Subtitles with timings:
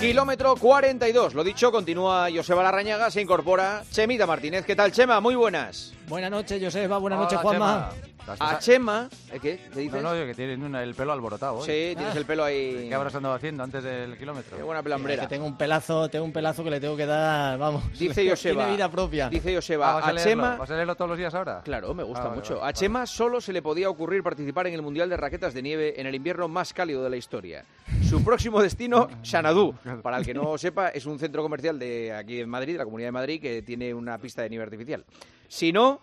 [0.00, 1.34] Kilómetro 42.
[1.34, 4.64] Lo dicho, continúa Joseba Larrañaga, se incorpora Chemita Martínez.
[4.64, 5.20] ¿Qué tal, Chema?
[5.20, 5.92] Muy buenas.
[6.08, 6.96] Buenas noches, Joseba.
[6.96, 7.90] Buenas noches, Juanma.
[7.90, 8.19] Chema.
[8.38, 9.60] A Chema, ¿eh, ¿qué?
[9.72, 10.02] ¿Qué dices?
[10.02, 11.56] No, no, que tienen una- el pelo alborotado.
[11.56, 11.66] hoy.
[11.66, 12.86] Sí, tienes el pelo ahí.
[12.88, 14.56] ¿Qué habrás andado haciendo antes del kilómetro?
[14.56, 15.28] Qué buena Que pelambrera.
[15.28, 17.82] tengo un pelazo, tengo un pelazo que le tengo que dar, vamos.
[17.98, 18.62] Dice Joseba.
[18.64, 19.28] Tiene vida propia.
[19.28, 20.30] Dice Ah, Joseba, ¿vas, a a leerlo?
[20.30, 20.56] Chema.
[20.56, 21.62] ¿Vas a leerlo todos los días ahora?
[21.64, 22.54] Claro, me gusta Ah, vale, mucho.
[22.54, 22.74] vale, a vale.
[22.74, 26.06] Chema solo se le podía ocurrir participar en el Mundial de Raquetas de Nieve en
[26.06, 27.64] el invierno más cálido de la historia.
[28.08, 29.74] Su próximo destino, Xanadu.
[30.02, 32.84] Para el que no sepa, es un centro comercial de aquí en Madrid, de la
[32.84, 35.04] Comunidad de Madrid, que tiene una pista de nieve artificial.
[35.48, 36.00] Si no,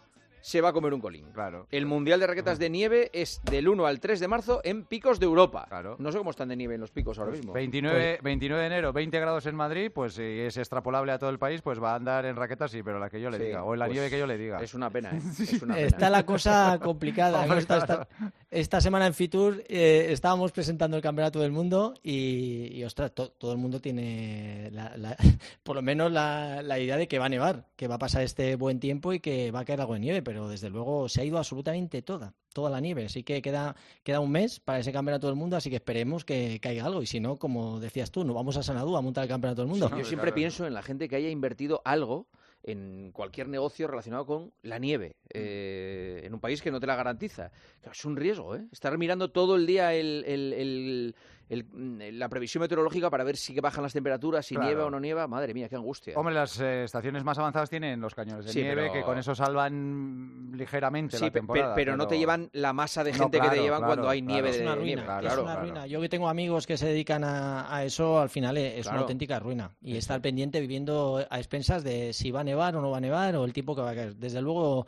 [0.48, 1.26] se va a comer un colín.
[1.34, 1.68] Claro.
[1.72, 5.20] El Mundial de Raquetas de Nieve es del 1 al 3 de marzo en Picos
[5.20, 5.66] de Europa.
[5.68, 5.98] Claro.
[6.00, 7.52] No sé cómo están de nieve en los picos ahora mismo.
[7.52, 11.38] 29, 29 de enero, 20 grados en Madrid, pues si es extrapolable a todo el
[11.38, 13.64] país, pues va a andar en raquetas, sí, pero la que yo le Sí, diga,
[13.66, 14.62] o en la pues nieve que yo le diga.
[14.62, 15.20] Es una pena, ¿eh?
[15.38, 15.86] Es una pena.
[15.86, 17.42] Está la cosa complicada.
[17.44, 18.08] Hombre, Esta, claro.
[18.50, 23.32] Esta- semana en Fitur eh, estábamos presentando el Campeonato del Mundo y, y, ostras, to-
[23.32, 25.18] todo el mundo tiene la- la-
[25.64, 28.24] por lo menos la, la idea de que va a nevar, que va a pasar
[28.24, 31.22] este buen tiempo y que va a caer algo de nieve, pero desde luego se
[31.22, 33.06] ha ido absolutamente toda, toda la nieve.
[33.06, 36.60] Así que queda, queda un mes para ese Campeonato del Mundo, así que esperemos que
[36.62, 37.02] caiga algo.
[37.02, 39.70] Y si no, como decías tú, nos vamos a Sanadú a montar el Campeonato del
[39.70, 39.90] Mundo.
[39.90, 40.36] Yo siempre claro.
[40.36, 42.28] pienso en la gente que haya invertido algo
[42.68, 46.98] en cualquier negocio relacionado con la nieve, eh, en un país que no te la
[46.98, 47.52] garantiza.
[47.90, 48.66] Es un riesgo, ¿eh?
[48.74, 51.16] Estar mirando todo el día el- el- el-
[51.50, 54.68] el- mm, la previsión meteorológica para ver si que bajan las temperaturas, si Claro.
[54.70, 55.28] nieva o no nieva.
[55.28, 56.14] Madre mía, qué angustia.
[56.18, 59.18] Hombre, las eh, estaciones más avanzadas tienen los cañones de Sí, nieve, pero- que con
[59.18, 61.76] eso salvan ligeramente Sí, la temporada.
[61.76, 64.22] pero, no te llevan la masa de No, gente que te llevan claro, cuando hay
[64.22, 64.34] claro.
[64.34, 65.02] nieve Es de una nieve.
[65.02, 65.68] ruina, Claro, es claro, una claro.
[65.68, 65.88] ruina.
[65.88, 68.98] Yo que tengo amigos que se dedican a, a eso, al final es Claro.
[68.98, 69.72] una auténtica ruina.
[69.82, 73.02] Y estar pendiente viviendo a expensas de si va a nevar o no va a
[73.02, 74.16] nevar o el tiempo que va a caer.
[74.16, 74.86] Desde luego,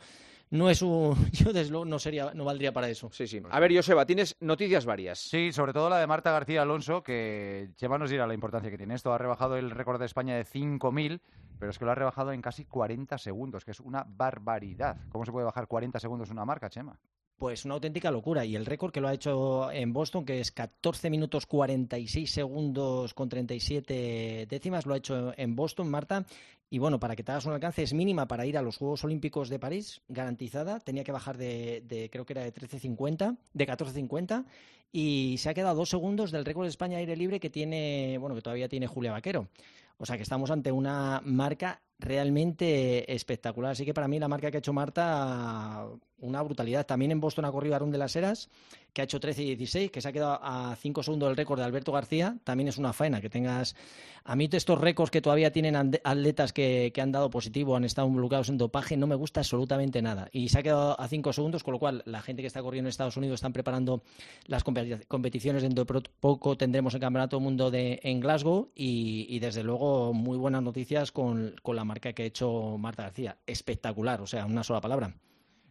[0.50, 1.14] no es un.
[1.32, 3.10] Yo, desde luego, no, sería, no valdría para eso.
[3.12, 3.40] Sí, sí.
[3.50, 5.18] A ver, Joseba, tienes noticias varias.
[5.18, 8.76] Sí, sobre todo la de Marta García Alonso, que Chema nos dirá la importancia que
[8.76, 9.12] tiene esto.
[9.12, 11.20] Ha rebajado el récord de España de 5.000,
[11.58, 14.96] pero es que lo ha rebajado en casi 40 segundos, que es una barbaridad.
[15.10, 16.98] ¿Cómo se puede bajar 40 segundos una marca, Chema?
[17.40, 18.44] Pues una auténtica locura.
[18.44, 23.14] Y el récord que lo ha hecho en Boston, que es 14 minutos 46 segundos
[23.14, 26.26] con 37 décimas, lo ha hecho en Boston, Marta.
[26.68, 29.04] Y bueno, para que te hagas un alcance, es mínima para ir a los Juegos
[29.04, 30.80] Olímpicos de París, garantizada.
[30.80, 34.44] Tenía que bajar de, de creo que era de 13.50, de 14.50.
[34.92, 38.34] Y se ha quedado dos segundos del récord de España aire libre que tiene, bueno,
[38.34, 39.48] que todavía tiene Julia Vaquero.
[39.96, 43.72] O sea que estamos ante una marca realmente espectacular.
[43.72, 45.86] Así que para mí la marca que ha hecho Marta,
[46.18, 46.86] una brutalidad.
[46.86, 48.48] También en Boston ha corrido Arun de las Heras,
[48.92, 51.58] que ha hecho 13 y 16, que se ha quedado a 5 segundos del récord
[51.58, 52.36] de Alberto García.
[52.44, 53.74] También es una faena que tengas.
[54.24, 58.06] A mí estos récords que todavía tienen atletas que, que han dado positivo, han estado
[58.08, 60.28] involucrados en dopaje, no me gusta absolutamente nada.
[60.30, 62.88] Y se ha quedado a 5 segundos, con lo cual la gente que está corriendo
[62.88, 64.02] en Estados Unidos están preparando
[64.46, 65.62] las competi- competiciones.
[65.62, 70.12] Dentro de poco tendremos el Campeonato del Mundo de, en Glasgow y, y, desde luego
[70.12, 73.36] muy buenas noticias con, con la marca que ha hecho Marta García.
[73.46, 75.12] Espectacular, o sea, una sola palabra.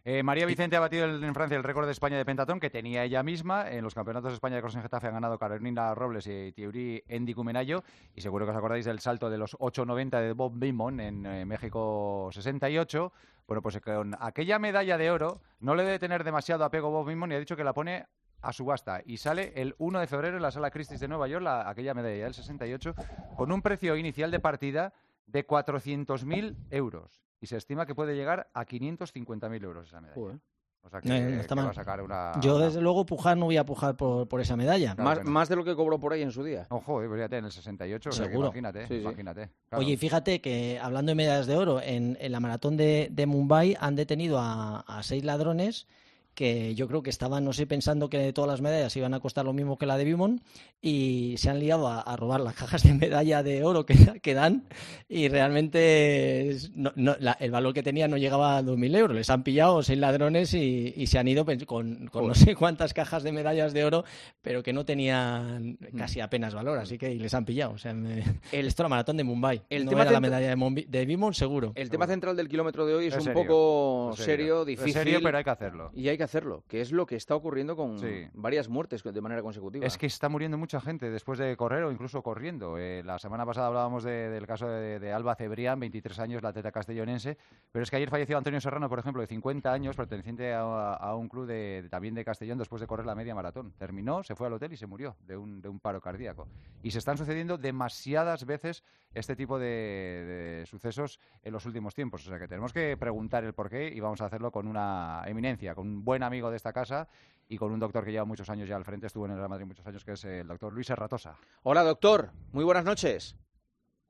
[0.02, 2.70] Eh, María Vicente ha batido el- en Francia el récord de España de pentatón que
[2.70, 3.70] tenía ella misma.
[3.70, 7.04] En los campeonatos de España de Cross en Getafe han ganado Carolina Robles y Thierry
[7.06, 7.82] Endicumenayo.
[8.14, 11.44] Y seguro que os acordáis del salto de los 8.90 de Bob Beamon en eh,
[11.44, 13.12] México 68.
[13.46, 17.32] Bueno, pues con aquella medalla de oro no le debe tener demasiado apego Bob Beamon
[17.32, 18.06] y ha dicho que la pone
[18.42, 21.42] a subasta y sale el 1 de febrero en la sala Christie's de Nueva York,
[21.44, 22.94] la- aquella medalla del 68,
[23.36, 24.94] con un precio inicial de partida
[25.26, 27.20] de 400.000 euros.
[27.40, 30.14] Y se estima que puede llegar a 550.000 euros esa medalla.
[30.20, 30.38] Joder.
[30.82, 31.66] O sea que, No, no está que mal.
[31.66, 32.32] va a sacar una...
[32.40, 34.94] Yo, una- desde luego, pujar no voy a pujar por, por esa medalla.
[34.94, 35.30] Claro más, no.
[35.30, 36.66] más de lo que cobró por ahí en su día.
[36.70, 38.48] Ojo, eh, fíjate, en el 68, o sea que Seguro.
[38.48, 39.00] imagínate, Sí, sí.
[39.02, 39.50] imagínate.
[39.68, 39.84] claro.
[39.84, 43.26] Oye, y fíjate que hablando de medallas de oro, en, en la maratón de, de
[43.26, 45.86] Mumbai han detenido a, a seis ladrones
[46.34, 49.44] que yo creo que estaban, no sé, pensando que todas las medallas iban a costar
[49.44, 50.40] lo mismo que la de Bimon
[50.80, 54.32] y se han liado a, a robar las cajas de medalla de oro que, que
[54.34, 54.64] dan
[55.08, 59.16] y realmente es- no- no, la- el valor que tenía no llegaba a 2.000 euros.
[59.16, 62.94] Les han pillado seis ladrones y, y se han ido con, con no sé cuántas
[62.94, 64.04] cajas de medallas de oro,
[64.42, 67.72] pero que no tenían casi apenas valor, así que y les han pillado.
[67.72, 68.20] O sea, me-
[68.52, 69.62] El- esto es la maratón de Mumbai.
[69.70, 71.72] el no tema era la medalla de, Mombi- de Bimon, seguro.
[71.74, 74.66] El tema central del kilómetro de hoy es, Es un serio, poco Es serio, Es
[74.66, 74.92] difícil.
[74.92, 75.90] serio, pero hay que hacerlo.
[75.94, 78.28] Y hay que hacerlo, que es lo que está ocurriendo con Sí.
[78.34, 79.86] varias muertes de manera consecutiva.
[79.86, 82.76] Es que está muriendo mucha gente después de correr o incluso corriendo.
[82.78, 86.50] Eh, la semana pasada hablábamos de- del caso de, de Alba Cebrián, 23 años, la
[86.50, 87.38] atleta castellonense.
[87.72, 91.16] Pero es que ayer falleció Antonio Serrano, por ejemplo, de 50 años, perteneciente a, a
[91.16, 93.72] un club de, también de Castellón después de correr la media maratón.
[93.78, 96.46] Terminó, se fue al hotel y se murió de un, de un paro cardíaco.
[96.82, 98.84] Y se están sucediendo demasiadas veces
[99.14, 102.26] este tipo de, de sucesos en los últimos tiempos.
[102.26, 105.74] O sea que tenemos que preguntar el porqué y vamos a hacerlo con una eminencia,
[105.74, 107.06] con un buen amigo de esta casa
[107.48, 109.48] y con un doctor que lleva muchos años ya al frente, estuvo en el Real
[109.48, 111.38] Madrid muchos años, que es el doctor Luis Erratosa.
[111.62, 112.32] Hola, doctor.
[112.50, 113.36] Muy buenas noches.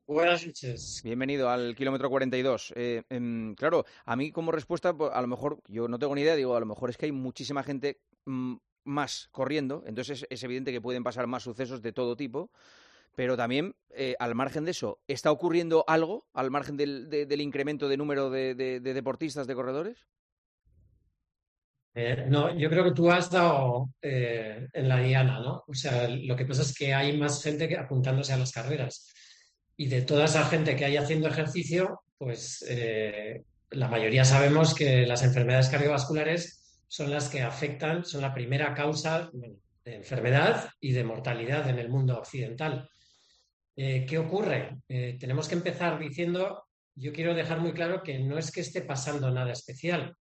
[0.07, 1.01] Buenas noches.
[1.03, 2.73] Bienvenido al kilómetro 42.
[2.75, 6.21] Eh, em, claro, a mí como respuesta, pues, a lo mejor, yo no tengo ni
[6.21, 8.55] idea, digo, a lo mejor es que hay muchísima gente mm,
[8.85, 12.49] más corriendo, entonces es, evidente que pueden pasar más sucesos de todo tipo,
[13.15, 17.97] pero también, eh, al margen de eso, ¿está ocurriendo algo al margen del, incremento de
[17.97, 20.07] número de deportistas, de corredores?
[21.93, 25.63] Eh, no, yo creo que tú has dado eh, en la diana, ¿no?
[25.67, 29.07] O sea, lo que pasa es que hay más gente que apuntándose a las carreras.
[29.75, 35.05] Y de toda esa gente que hay haciendo ejercicio, pues eh, la mayoría sabemos que
[35.05, 41.03] las enfermedades cardiovasculares son las que afectan, son la primera causa de enfermedad y de
[41.03, 42.89] mortalidad en el mundo occidental.
[43.73, 44.77] ¿Qué ocurre?
[44.87, 49.31] tenemos que empezar diciendo, yo quiero dejar muy claro que no es que esté pasando
[49.31, 50.15] nada especial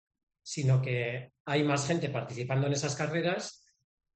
[0.47, 3.67] sino que hay más gente participando en esas carreras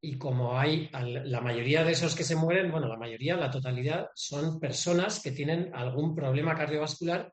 [0.01, 4.11] y como hay la mayoría de esos que se mueren, bueno, la mayoría, la totalidad,
[4.15, 7.33] son personas que tienen algún problema cardiovascular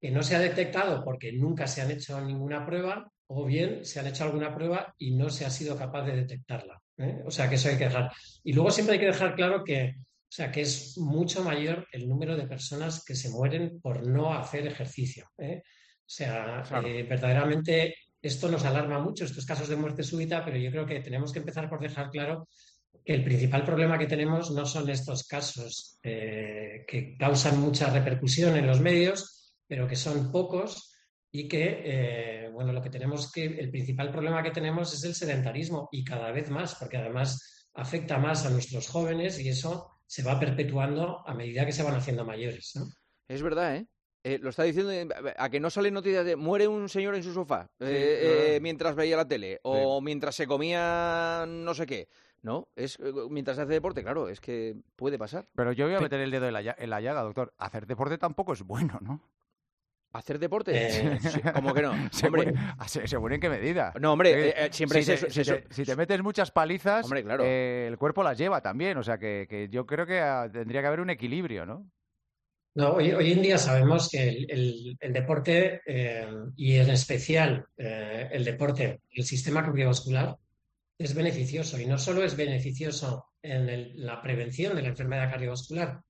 [0.00, 4.00] que no se ha detectado porque nunca se han hecho ninguna prueba o bien se
[4.00, 6.82] han hecho alguna prueba y no se ha sido capaz de detectarla.
[6.98, 7.22] ¿eh?
[7.24, 8.10] O sea que eso hay que dejar.
[8.42, 12.08] Y luego siempre hay que dejar claro que, o sea, que es mucho mayor el
[12.08, 15.30] número de personas que se mueren por no hacer ejercicio.
[15.38, 15.62] ¿eh?
[16.10, 20.68] O sea, eh, verdaderamente esto nos alarma mucho, estos casos de muerte súbita, pero yo
[20.72, 22.48] creo que tenemos que empezar por dejar claro
[23.04, 28.56] que el principal problema que tenemos no son estos casos eh, que causan mucha repercusión
[28.56, 30.92] en los medios, pero que son pocos
[31.30, 35.14] y que, eh, bueno, lo que tenemos que, el principal problema que tenemos es el
[35.14, 40.24] sedentarismo y cada vez más, porque además afecta más a nuestros jóvenes y eso se
[40.24, 42.74] va perpetuando a medida que se van haciendo mayores.
[43.28, 43.86] Es verdad, ¿eh?
[44.22, 44.92] Eh, lo está diciendo
[45.38, 48.94] a que no sale noticias de muere un señor en su sofá eh, eh, mientras
[48.94, 52.08] veía la tele o mientras se comía no sé qué.
[52.42, 52.98] No, es
[53.30, 55.46] mientras hace deporte, claro, es que puede pasar.
[55.54, 56.54] Pero yo voy a meter el dedo en
[56.90, 57.52] la, llaga, doctor.
[57.58, 59.20] Hacer deporte tampoco es bueno, ¿no?
[60.12, 61.18] ¿Hacer deporte?
[61.54, 61.90] ¿Cómo que no?
[62.26, 62.54] Hombre.
[62.86, 63.92] ¿Según en qué medida?
[64.00, 68.96] No, hombre, siempre si, te, si, te, metes muchas palizas, el cuerpo las lleva también.
[68.96, 71.90] O sea que, que yo creo que ah, tendría que haber un equilibrio, ¿no?
[72.72, 76.26] No, hoy, en día sabemos que el, deporte eh,
[76.56, 80.36] y en especial eh, el deporte, el sistema cardiovascular,
[80.96, 86.00] es beneficioso y no solo es beneficioso en la prevención de la enfermedad cardiovascular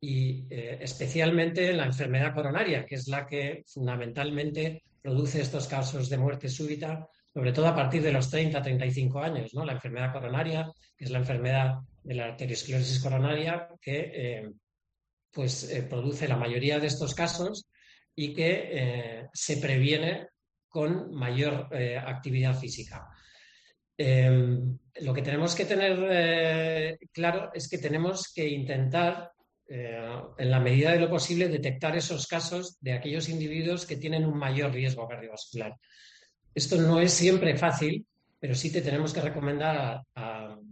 [0.00, 6.08] y eh, especialmente en la enfermedad coronaria, que es la que fundamentalmente produce estos casos
[6.10, 9.64] de muerte súbita, sobre todo a partir de los 30, 35 años, ¿no?
[9.64, 14.52] La enfermedad coronaria, que es la enfermedad de la arteriosclerosis coronaria, que
[15.34, 17.66] pues eh, produce la mayoría de estos casos
[18.14, 20.28] y que eh, se previene
[20.68, 23.08] con mayor eh, actividad física.
[23.96, 29.30] Em, lo que tenemos que tener claro es que tenemos que intentar,
[29.66, 34.36] en la medida de lo posible, detectar esos casos de aquellos individuos que tienen un
[34.36, 35.74] mayor riesgo cardiovascular.
[36.54, 38.04] Esto no es siempre fácil,
[38.38, 40.02] pero sí te tenemos que recomendar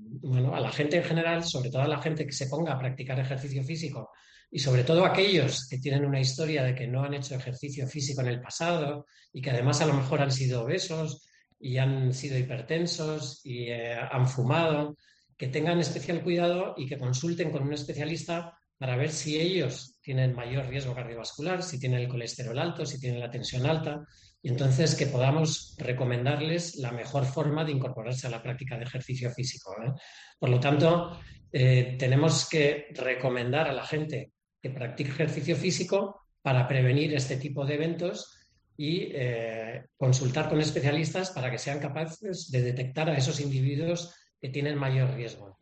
[0.05, 2.79] bueno, a la gente en general, sobre todo a la gente que se ponga a
[2.79, 4.11] practicar ejercicio físico
[4.55, 8.21] y sobre todo aquellos que tienen una historia de que no han hecho ejercicio físico
[8.21, 11.27] en el pasado y que además a lo mejor han sido obesos
[11.59, 14.99] y han sido hipertensos y eh, han fumado,
[15.39, 20.35] que tengan especial cuidado y que consulten con un especialista para ver si ellos tienen
[20.35, 24.05] mayor riesgo cardiovascular, si tienen el colesterol alto, si tienen la tensión alta,
[24.43, 29.31] y entonces que podamos recomendarles la mejor forma de incorporarse a la práctica de ejercicio
[29.31, 29.75] físico.
[29.83, 29.93] ¿eh?
[30.39, 31.19] Por lo tanto,
[31.51, 34.33] eh, tenemos que recomendar a la gente
[34.63, 38.39] que practique ejercicio físico para prevenir este tipo de eventos
[38.77, 44.49] y eh, consultar con especialistas para que sean capaces de detectar a esos individuos que
[44.49, 45.59] tienen mayor riesgo.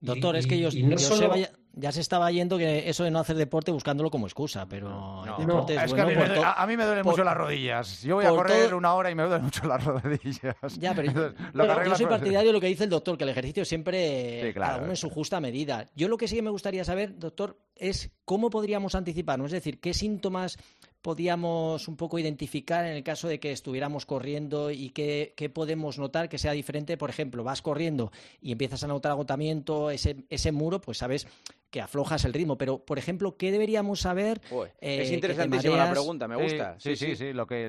[0.00, 0.68] Doctor, es que yo,
[1.74, 5.46] ya se estaba yendo que eso de no hacer deporte buscándolo como excusa, pero el
[5.46, 6.42] deporte es, bueno.
[6.44, 8.02] a, mí me, duelen mucho las rodillas.
[8.02, 10.56] Yo voy a correr una hora y me duelen mucho las rodillas.
[10.78, 11.32] Ya, pero,
[11.84, 14.90] yo soy partidario de lo que dice el doctor, que el ejercicio siempre cada uno
[14.90, 15.86] en su justa medida.
[15.94, 19.94] Yo lo que sí me gustaría saber, doctor, es cómo podríamos anticiparnos, es decir, qué
[19.94, 20.58] síntomas
[21.02, 26.28] podíamos un poco identificar en el caso de que estuviéramos corriendo y qué, podemos notar
[26.28, 26.96] que sea diferente?
[26.96, 31.26] Por ejemplo, vas corriendo y empiezas a notar agotamiento, ese, ese muro, pues sabes
[31.72, 32.56] que aflojas el ritmo.
[32.56, 34.40] Pero, por ejemplo, ¿qué deberíamos saber?
[34.80, 36.76] es interesantísima la pregunta, me gusta.
[36.78, 37.32] Sí, sí, sí.
[37.32, 37.68] Lo que,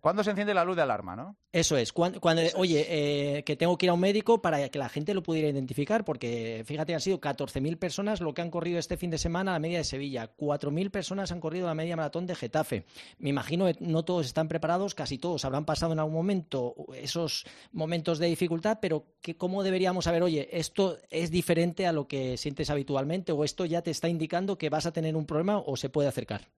[0.00, 1.36] ¿Cuándo se enciende la luz de alarma, no?
[1.52, 1.92] Eso es.
[1.92, 2.18] Cuando,
[2.56, 6.04] oye, que tengo que ir a un médico para que la gente lo pudiera identificar,
[6.04, 9.54] porque fíjate, han sido 14.000 personas lo que han corrido este fin de semana a
[9.54, 10.30] la media de Sevilla.
[10.34, 12.86] 4.000 personas han corrido la media maratón de Getafe.
[13.18, 17.44] Me imagino que no todos están preparados, casi todos habrán pasado en algún momento esos
[17.72, 22.38] momentos de dificultad, pero que, ¿cómo deberíamos saber, oye, esto es diferente a lo que
[22.38, 25.76] sientes habitualmente o esto ya te está indicando que vas a tener un problema o
[25.76, 26.48] se puede acercar?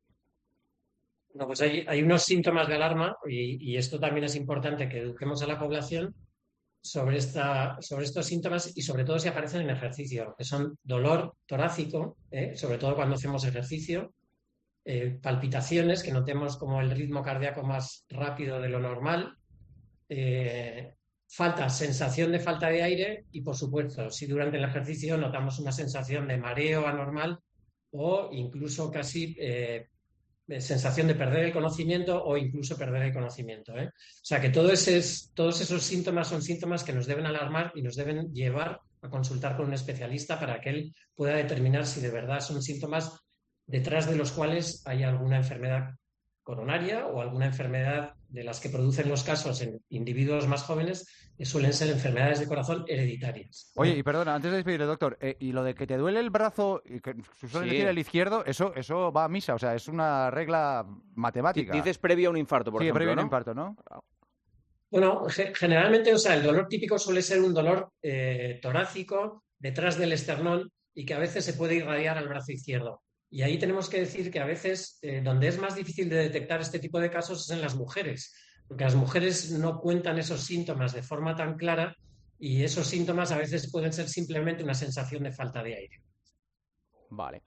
[1.35, 5.49] No, pues hay, unos síntomas de alarma y, esto también es importante que eduquemos a
[5.49, 6.15] la población
[6.81, 11.35] sobre, esta, sobre estos síntomas y sobre todo si aparecen en ejercicio, que son dolor
[11.47, 12.55] torácico, ¿eh?
[12.57, 14.15] sobre todo cuando hacemos ejercicio,
[14.85, 19.35] eh, palpitaciones, que notemos como el ritmo cardíaco más rápido de lo normal,
[20.09, 20.95] eh,
[21.35, 25.73] falta, sensación de falta de aire y, por supuesto, si durante el ejercicio notamos una
[25.73, 27.41] sensación de mareo anormal
[27.91, 29.89] o incluso casi eh,
[30.47, 33.73] sensación de perder el conocimiento o incluso perder el conocimiento.
[33.73, 33.91] O
[34.23, 34.69] sea que todo
[35.35, 39.57] todos esos síntomas son síntomas que nos deben alarmar y nos deben llevar a consultar
[39.57, 43.21] con un especialista para que él pueda determinar si de verdad son síntomas
[43.67, 45.95] detrás de los cuales hay alguna enfermedad
[46.45, 51.07] coronaria o alguna enfermedad de las que producen los casos en individuos más jóvenes,
[51.39, 53.71] que suelen ser enfermedades de corazón hereditarias.
[53.77, 56.31] Oye, y perdona, antes de despedirle, doctor, eh, y lo de que te duele el
[56.31, 57.15] brazo, y que
[57.49, 61.73] suele decir el izquierdo, eso, eso va a misa, o sea, es una regla matemática.
[61.73, 63.77] Dices previo a un infarto, por sí, ejemplo, previo a un infarto, ¿no?
[64.91, 70.13] Bueno, generalmente, o sea, el dolor típico suele ser un dolor eh, torácico detrás del
[70.13, 73.04] esternón y que a veces se puede irradiar al brazo izquierdo.
[73.35, 76.61] Y ahí tenemos que decir que a veces eh, donde es más difícil de detectar
[76.61, 78.33] este tipo de casos es en las mujeres,
[78.69, 81.97] porque las mujeres no cuentan esos síntomas de forma tan clara
[82.39, 86.01] y esos síntomas a veces pueden ser simplemente una sensación de falta de aire.
[87.17, 87.43] Vale.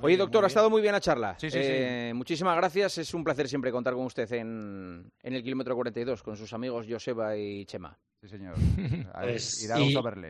[0.00, 1.36] Oye, doctor, ha estado muy bien la charla.
[1.42, 2.98] Eh, muchísimas gracias.
[2.98, 6.86] Es un placer siempre contar con usted en, en el kilómetro 42 con sus amigos
[6.88, 7.98] Joseba y Chema.
[8.20, 8.54] Sí, señor.
[9.20, 9.68] Pues,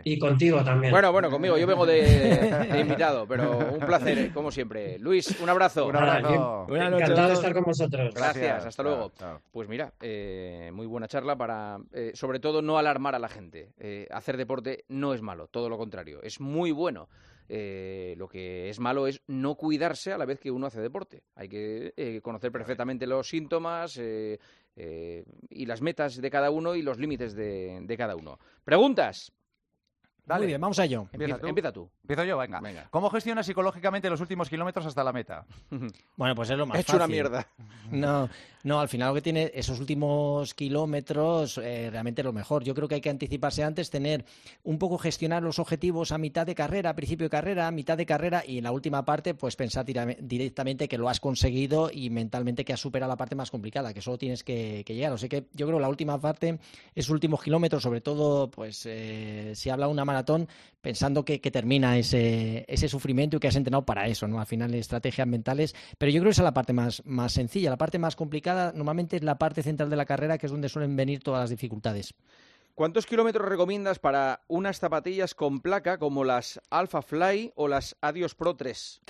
[0.05, 0.91] y, contigo también.
[0.91, 1.57] Bueno, bueno, conmigo.
[1.59, 4.99] Yo vengo de, invitado, pero un placer, como siempre.
[4.99, 5.87] Luis, un abrazo.
[5.87, 6.67] Un abrazo.
[6.71, 8.15] Encantado de estar con vosotros.
[8.15, 9.13] Gracias, hasta luego.
[9.51, 13.73] Pues mira, eh, muy buena charla para, eh, sobre todo, no alarmar a la gente.
[13.79, 16.21] Eh, hacer deporte no es malo, todo lo contrario.
[16.23, 17.09] Es muy bueno.
[17.49, 21.23] Lo que es malo es no cuidarse a la vez que uno hace deporte.
[21.35, 23.99] Hay que conocer perfectamente los síntomas,
[24.81, 28.39] eh, y las metas de cada uno y los límites de, de cada uno.
[28.63, 29.33] ¿Preguntas?
[30.37, 31.09] Muy bien, vamos a ello.
[31.13, 31.91] Empieza, tú.
[32.03, 32.61] Empiezo yo, venga.
[32.91, 35.47] ¿Cómo gestionas psicológicamente los últimos kilómetros hasta la meta?
[36.17, 37.49] bueno, pues es lo más He hecho una mierda.
[37.91, 38.29] No,
[38.65, 42.65] no, al final lo que tiene esos últimos kilómetros eh, realmente lo mejor.
[42.65, 44.25] Yo creo que hay que anticiparse antes, tener
[44.65, 47.97] un poco gestionar los objetivos a mitad de carrera, a principio de carrera, a mitad
[47.97, 52.11] de carrera y en la última parte pues pensar directamente que lo has conseguido y
[52.11, 55.13] mentalmente que has superado la parte más complicada, que solo tienes que, llegar.
[55.13, 56.59] O sea que yo creo que la última parte,
[56.95, 60.05] esos últimos kilómetros, sobre todo pues eh, si habla una
[60.81, 64.41] pensando que, termina ese, ese, sufrimiento y que has entrenado para eso, ¿no?
[64.41, 65.75] Al final, estrategias mentales.
[65.97, 67.71] Pero yo creo que esa es la parte más, más sencilla.
[67.71, 70.69] La parte más complicada normalmente es la parte central de la carrera, que es donde
[70.69, 72.15] suelen venir todas las dificultades.
[72.79, 78.37] ¿Cuántos kilómetros recomiendas para unas zapatillas con placa como las Alpha Fly o las Adios
[78.37, 79.01] Pro 3?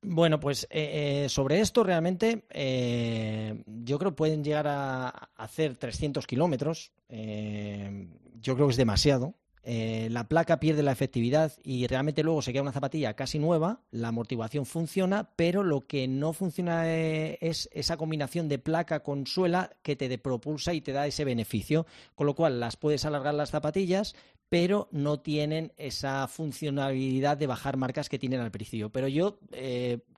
[0.00, 5.76] Bueno, pues eh, eh, sobre esto realmente eh, yo creo que pueden llegar a hacer
[5.76, 6.92] 300 kilómetros.
[7.10, 9.34] yo creo que es demasiado.
[9.62, 13.82] Eh, la placa pierde la efectividad y realmente luego se queda una zapatilla casi nueva,
[13.90, 19.26] la amortiguación funciona, pero lo que no funciona eh, es esa combinación de placa con
[19.26, 23.34] suela que te propulsa y te da ese beneficio, con lo cual las puedes alargar
[23.34, 24.14] las zapatillas,
[24.50, 28.90] pero no tienen esa funcionalidad de bajar marcas que tienen al principio.
[28.90, 29.38] Pero yo,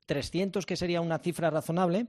[0.06, 2.06] 300, eh, que sería una cifra razonable,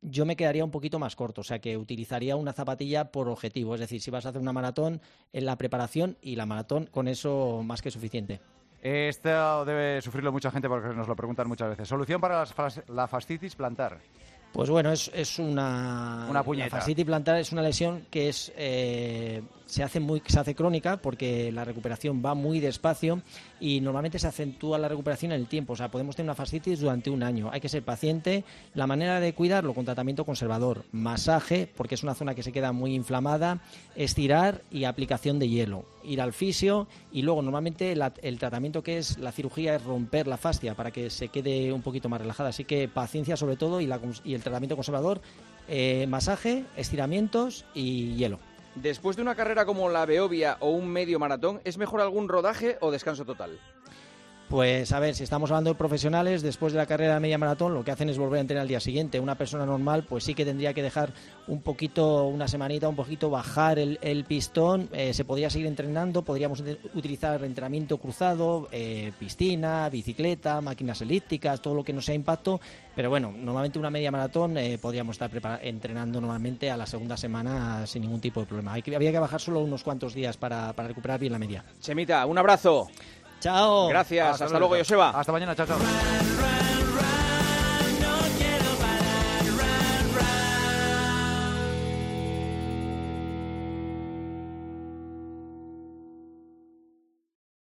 [0.00, 3.74] yo me quedaría un poquito más corto, o sea que utilizaría una zapatilla por objetivo,
[3.74, 5.02] es decir, si vas a hacer una maratón
[5.32, 8.40] en la preparación y la maratón, con eso más que suficiente.
[8.82, 11.88] Esto debe sufrirlo mucha gente porque nos lo preguntan muchas veces.
[11.88, 12.44] Solución para
[12.88, 13.98] la fascitis plantar.
[14.52, 16.26] Pues bueno, es, es una...
[16.30, 16.76] Una puñeta.
[16.76, 20.96] La fascitis plantar es una lesión que es eh, se hace muy se hace crónica
[20.96, 23.20] porque la recuperación va muy despacio
[23.60, 25.72] y normalmente se acentúa la recuperación en el tiempo.
[25.74, 27.50] O sea, podemos tener una fascitis durante un año.
[27.52, 28.44] Hay que ser paciente.
[28.74, 32.72] La manera de cuidarlo con tratamiento conservador, masaje, porque es una zona que se queda
[32.72, 33.60] muy inflamada,
[33.96, 35.84] estirar y aplicación de hielo.
[36.04, 40.36] Ir al fisio y luego normalmente el tratamiento que es la cirugía es romper la
[40.36, 42.50] fascia para que se quede un poquito más relajada.
[42.50, 43.90] Así que paciencia sobre todo y,
[44.24, 45.20] y el tratamiento conservador,
[45.68, 48.38] eh, masaje, estiramientos y hielo.
[48.76, 52.76] Después de una carrera como la Beovia o un medio maratón, ¿es mejor algún rodaje
[52.82, 53.58] o descanso total?
[54.48, 57.74] Pues a ver, si estamos hablando de profesionales, después de la carrera de media maratón,
[57.74, 59.18] lo que hacen es volver a entrenar al día siguiente.
[59.18, 61.12] Una persona normal, pues sí que tendría que dejar
[61.48, 64.88] un poquito, una semanita, un poquito bajar el, pistón.
[64.92, 66.62] Eh, se podría seguir entrenando, podríamos
[66.94, 72.60] utilizar entrenamiento cruzado, eh, piscina, bicicleta, máquinas elípticas, todo lo que no sea impacto.
[72.94, 77.84] Pero bueno, normalmente una media maratón eh, podríamos estar entrenando normalmente a la segunda semana
[77.84, 78.74] sin ningún tipo de problema.
[78.74, 81.64] Hay que, había que bajar solo unos cuantos días para, para recuperar bien la media.
[81.80, 82.86] Chemita, un abrazo.
[83.46, 83.88] Chao.
[83.88, 84.42] Gracias.
[84.42, 85.10] Hasta, luego, Joseba.
[85.10, 85.54] Hasta mañana.
[85.54, 85.78] Chao, chao.